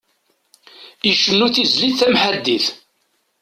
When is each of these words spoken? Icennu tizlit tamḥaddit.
Icennu 1.11 1.47
tizlit 1.53 1.95
tamḥaddit. 1.99 2.65